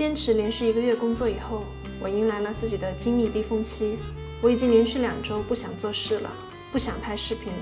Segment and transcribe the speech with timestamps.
[0.00, 1.62] 坚持连续一个月工作以后，
[2.00, 3.98] 我迎来了自己的精力低峰期。
[4.40, 6.30] 我已经连续两周不想做事了，
[6.72, 7.52] 不想拍视频，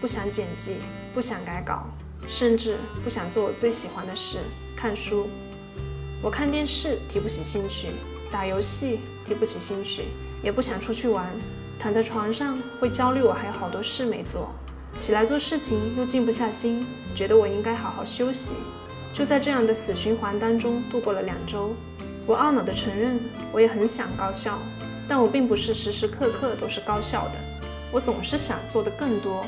[0.00, 0.76] 不想剪辑，
[1.12, 1.84] 不想改稿，
[2.26, 4.38] 甚至不想做我最喜欢的事——
[4.74, 5.28] 看书。
[6.22, 7.88] 我看电视提不起兴趣，
[8.30, 10.04] 打游戏提不起兴趣，
[10.42, 11.28] 也不想出去玩。
[11.78, 14.48] 躺在床上会焦虑，我还有好多事没做；
[14.96, 18.54] 起来做事情又静不下心，觉得我应该好好休息。
[19.14, 21.74] 就在这样的死循环当中度过了两周，
[22.26, 23.20] 我懊恼地承认，
[23.52, 24.58] 我也很想高效，
[25.06, 27.34] 但我并不是时时刻刻都是高效的。
[27.92, 29.44] 我总是想做的更多，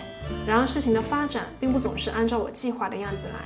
[0.47, 3.41] 然而事情的发展并不总是按照我计划的样子来。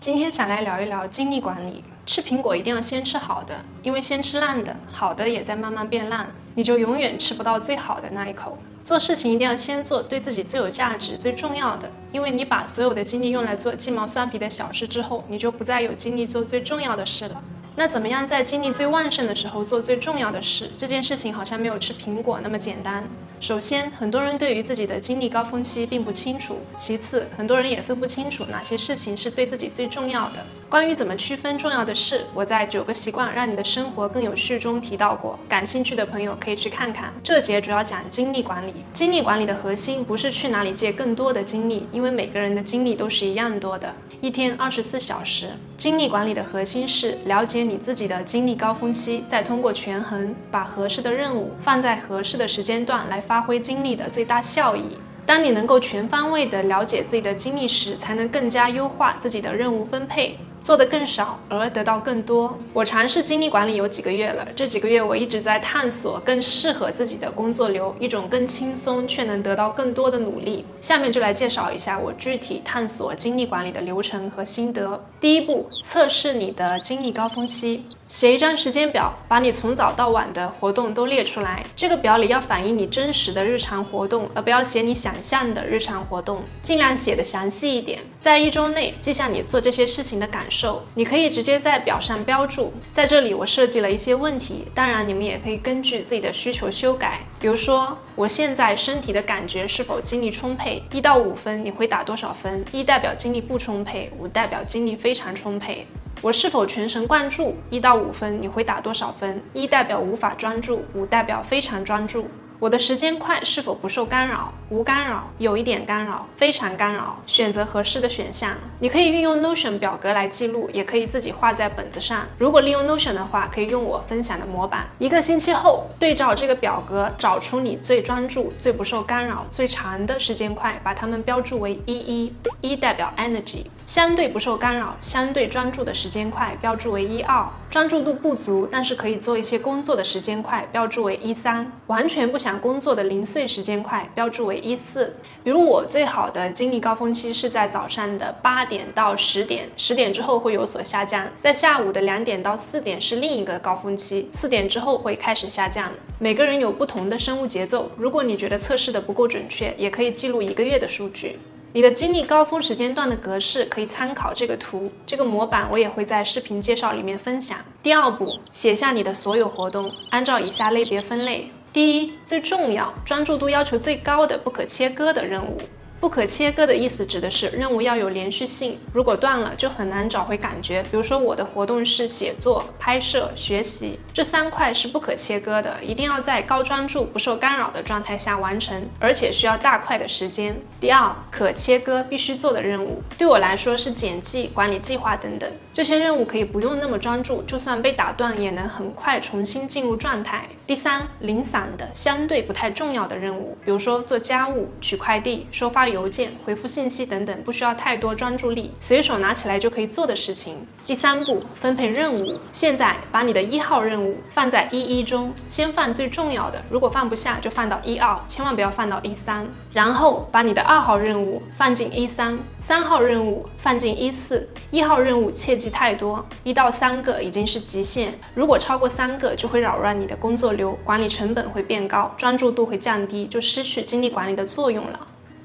[0.00, 1.84] 今天想来聊一聊精力管理。
[2.04, 8.58] 吃苹果一定要先吃好的，因为先吃烂的，好的也在慢慢变烂，你就永远吃不到最好的那一口。
[8.84, 17.42] 做事情一定要先做对自己最有价值、最重要的，因为你把所有的精力用来做鸡毛蒜皮的小事之后，你就不再有精力做最重要的事了。
[17.76, 20.70] 那怎么样在精力最旺盛的时候做最重要的事？
[20.76, 23.04] 这件事情好像没有吃苹果那么简单。
[23.40, 30.44] 首先，很多人对于自己的精力高峰期并不清楚；其次，很多人也分不清楚哪些事情是对自己最重要的。
[30.72, 37.12] 关于怎么区分重要的事，我在《九个习惯让你的生活更有序》中提到过，感兴趣的朋友可以去看看。
[37.22, 38.72] 这节主要讲精力管理。
[38.94, 45.50] 精力管理的核心不是去哪里借更多的精力，因为每个人的精力都是一样多的，一天二十四小时。
[45.76, 54.84] 精力管理的核心是了解你自己的精力高峰期，再通过权衡，把合适的任务放在合适的时间段来发挥精力的最大效益。
[55.26, 60.38] 当你能够全方位地了解自己的精力时，才能更加优化自己的任务分配。
[60.62, 62.58] 做的更少而得到更多。
[62.72, 70.64] 我尝试精力管理有几个月了，这几个月我一直在探索更适合自己的工作流，一种更轻松却能得到更多的努力。
[70.80, 75.04] 下面就来介绍一下我具体探索精力管理的流程和心得。
[75.20, 77.84] 第一步，测试你的精力高峰期。
[78.08, 81.64] 写一张时间表，把你从早到晚的活动都列出来。
[81.74, 88.00] 这个表里要反映你真实的日常活动，而不要写你想象的日常活动，尽量写的详细一点。
[88.20, 90.82] 在一周内记下你做这些事情的感受。
[90.94, 92.72] 你可以直接在表上标注。
[92.90, 97.20] 在这里我设计了一些问题，当然你们也可以根据自己的需求修改。
[97.40, 100.82] 比如说，我现在身体的感觉是否精力充沛？
[100.92, 102.62] 一到五分，你会打多少分？
[102.70, 105.86] 一代表精力不充沛，五代表精力非常充沛。
[106.20, 107.56] 我是否全神贯注？
[107.68, 109.42] 一到五分，你会打多少分？
[109.54, 112.26] 一代表无法专注，五代表非常专注。
[112.62, 114.52] 我的时间块是否不受干扰？
[114.68, 117.18] 无干扰，有一点干扰，非常干扰。
[117.26, 118.52] 选择合适的选项。
[118.78, 122.24] 你可以运用 Notion 表格来记录，也可以自己画在本子上。
[122.38, 124.86] 如果利用 Notion 的话，可以用我分享的模板。
[125.00, 133.64] 一个星期后，对照这个表格，找出你最专注、最不受干扰、最长的时间块，把它们标注为一一一，代表 Energy。
[133.88, 145.14] 相对不受干扰、相对专注的时间块标注为一二，专注度不足但是可以做一些工作的时间块标注为一三，完全不想工作的零碎时间块标注为一四。
[145.44, 155.90] 比如我最好的精力高峰期是在早上的八点到十点，十点之后会有所下降，在下午的两点到四点是另一个高峰期，四点之后会开始下降。
[156.18, 161.38] 每个人有不同的生物节奏，如果你觉得测试的不够准确，也可以记录一个月的数据。
[161.74, 167.56] 你的精力高峰时间段的格式可以参考这个图，这个模板我也会在视频介绍里面分享。
[167.82, 175.56] 第二步，写下你的所有活动，按照以下类别分类：第一，最重要、专注度要求最高的、不可切割的任务。
[176.02, 180.82] 不可切割的意思指的是任务要有连续性，如果断了就很难找回感觉。
[180.90, 190.56] 比如说我的活动是写作、拍摄、学习，这三块是不可切割的，一定要在高专注、不受干扰的状态下完成，而且需要大块的时间。
[190.80, 200.48] 第二，可切割必须做的任务，对我来说是剪辑、管理计划等等，这些任务可以不用那么专注，就算被打断也能很快重新进入状态。
[200.66, 205.91] 第三，零散的、相对不太重要的任务，比如说做家务、取快递、收发。
[205.92, 210.66] 邮件回复信息等等，不需要太多专注力，随手拿起来就可以做的事情。
[210.86, 212.40] 第三步，分配任务。
[212.52, 219.46] 现在把你的一号任务放在一一中，先放最重要的，如果放不下就放到一二，千万不要放到一三。
[219.72, 235.00] 然后把你的二号任务放进一三，三号任务放进一四，一号任务切记太多，一到三个已经是极限，如果超过三个就会扰乱你的工作流，管理成本会变高，专注度会降低，就失去精力管理的作用了。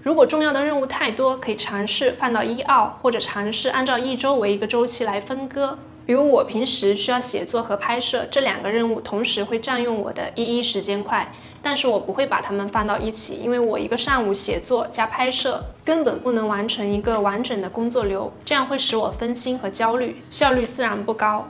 [0.08, 5.78] 如果重要的任务太多，可以尝试放到一二，或者尝试按照一周为一个周期来分割。
[6.06, 11.30] 比如我平时需要写作和拍摄这两个任务，同时会占用我的一一时间块，
[11.62, 21.46] 但是我不会把它们放到一起，因为我一个上午写作加拍摄，根本不能完成一个完整的工作流，这样会使我分心和焦虑，效率自然不高。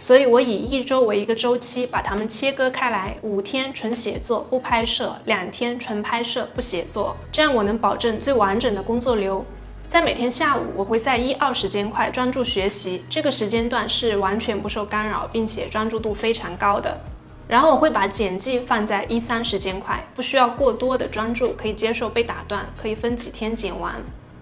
[0.00, 9.44] 所以我以一周为一个周期，把它们切割开来，五天纯写作不拍摄，两天纯拍摄不写作，这样我能保证最完整的工作流。
[9.86, 16.98] 在每天下午，我会在一二时间块专注学习，这个时间段是完全不受干扰，并且专注度非常高的。
[17.46, 23.96] 然后我会把剪辑放在一三时间块，不需要过多的专注，可以接受被打断，可以分几天剪完。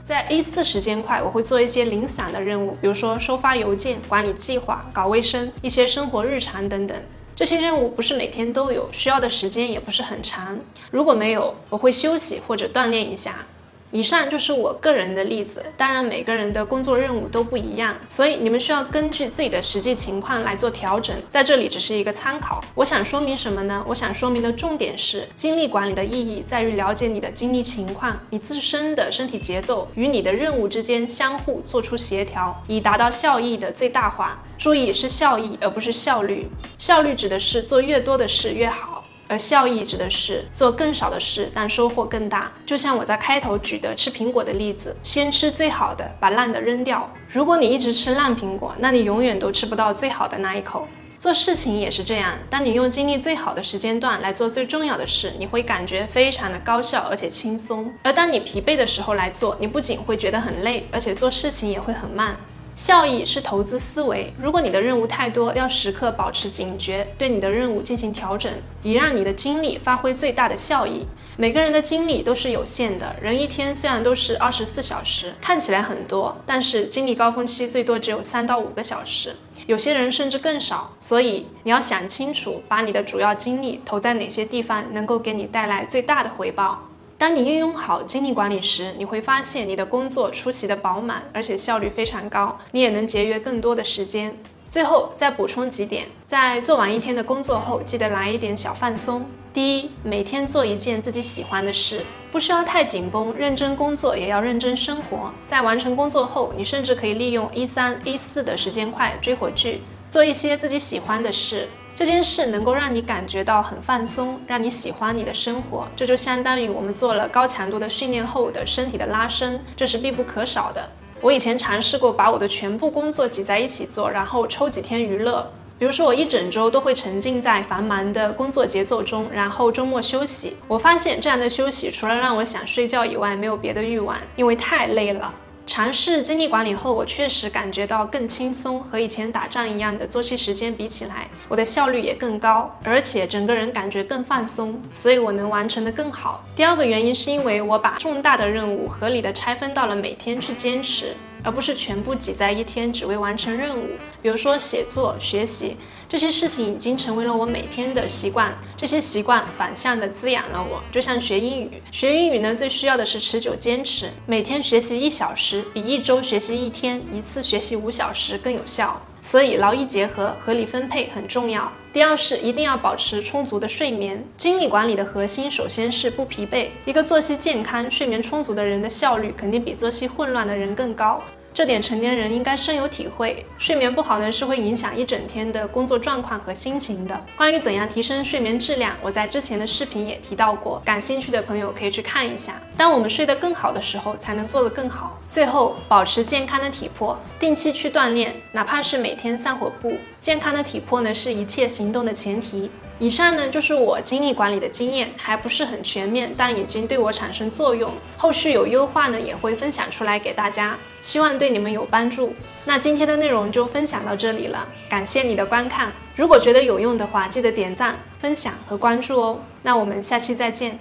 [0.09, 6.97] 在 A 四时间块，我会做一些零散的任务，比如说收发邮件、管理计划、搞卫生、一些生活日常等等。
[7.37, 10.59] 这些任务不是每天都有，需要的时间也不是很长。
[10.91, 13.45] 如果没有，我会休息或者锻炼一下。
[13.91, 21.17] 以上就是我个人的例子，当然每个人的工作任务都不一样，所以你们需要根据自己的实际情况来做调整。
[21.31, 22.63] 在这里只是一个参考。
[22.75, 23.83] 我想说明什么呢？
[23.89, 34.43] 我想说明的重点是，精力管理的意义在于了解你的精力情况，你自身的身体节奏与你的任务之间相互做出协调，以达到效益的最大化。
[34.59, 36.47] 注意是效益而不是效率，
[36.79, 39.05] 效率指的是做越多的事越好。
[39.29, 42.51] 而效益指的是做更少的事，但收获更大。
[42.67, 47.09] 就像我在开头举的吃苹果的例子，先吃最好的，把烂的扔掉。
[47.31, 50.89] 如果你一直吃烂苹果，那你永远都吃不到最好的那一口。
[51.19, 57.93] 做事情也是这样，当你用精力最好的时间段来做最重要的事，你会感觉非常的高效而且轻松。
[58.05, 62.37] 而当你疲惫的时候来做，你不仅会觉得很累，而且做事情也会很慢。
[62.79, 64.33] 效益是投资思维。
[64.41, 68.53] 如果你的任务太多，要时刻保持警觉，对你的任务进行调整，
[68.85, 71.05] 以让你的精力发挥最大的效益。
[71.37, 79.35] 每个人的精力都是有限的，人一天虽然都是二十四小时，看起来很多，但是精力高峰期最多只有三到五个小时，
[79.67, 80.93] 有些人甚至更少。
[81.01, 86.88] 所以你要想清楚，把你的主要精力投在哪些地方，能够给你带来最大的回报。
[87.19, 94.33] 当你运用好精力管理时，你会发现你的工作出奇的饱满，而且效率非常高，你也能节约更多的时间。
[94.71, 99.27] 最后再补充几点，在做完一天的工作后，记得来一点小放松。
[99.53, 105.33] 第一，每天做一件自己喜欢的事，不需要太紧绷，认真工作也要认真生活。
[105.45, 111.67] 在完成工作后，你甚至可以利用一三一四的时间块追会剧，做一些自己喜欢的事。
[111.99, 120.89] 这件事能够让你感觉到很放松，让你喜欢你的生活，这就相当于我们做了高强度的训练后的身体的拉伸，这是必不可少的。
[121.21, 125.45] 我以前尝试过把我的全部工作挤在一起做，然后抽几天娱乐，
[125.77, 130.57] 比如说我一整周都会沉浸在繁忙的工作节奏中，然后周末休息。
[130.69, 135.35] 我发现这样的休息除了让我想睡觉以外，没有别的欲望，因为太累了。
[135.69, 146.43] 尝试精力管理后，我确实感觉到更轻松，和以前打仗一样的作息时间比起来，我的效率也更高，而且整个人感觉更放松，所以我能完成的更好。
[146.57, 151.15] 第二个原因是因为我把重大的任务合理的拆分到了每天去坚持。
[151.43, 153.89] 而不是全部挤在一天，只为完成任务。
[154.21, 155.77] 比如说写作、学习
[156.09, 158.57] 这些事情，已经成为了我每天的习惯。
[158.77, 161.83] 这些习惯反向的滋养了我，就像学英语。
[161.93, 164.11] 学英语呢，最需要的是持久坚持。
[164.27, 169.01] 每天学习一小时，比一周学习一天、一次学习五小时更有效。
[169.21, 171.71] 所以劳逸结合、合理分配很重要。
[171.93, 174.25] 第二是一定要保持充足的睡眠。
[174.37, 176.69] 精力管理的核心首先是不疲惫。
[176.85, 181.23] 一个作息健康、睡眠充足的人的效率肯定比作息混乱的人更高。
[181.55, 183.45] 这点成年人应该深有体会。
[183.59, 187.21] 睡眠不好呢，是会影响一整天的工作状况和心情的。
[187.37, 192.61] 关于怎样提升睡眠质量，我在之前的视频也提到过，感兴趣的朋友可以去看一下。
[192.77, 195.18] 当我们睡得更好的时候，才能做得更好。
[195.29, 199.93] 最后，保持健康的体魄，定期去锻炼，哪怕是每天散会步。
[200.21, 202.71] 健康的体魄呢，是一切行动的前提。
[202.99, 207.93] 以上呢就是我精力管理的经验，还不是很全面，但已经对我产生作用。
[208.17, 212.35] 后续有优化呢，也会分享出来给大家，希望对你们有帮助。
[212.65, 215.93] 那今天的内容就分享到这里了，感谢你的观看。
[216.17, 219.41] 如果觉得有用的话，记得点赞、分享和关注哦。
[219.63, 220.79] 那我们下期再见。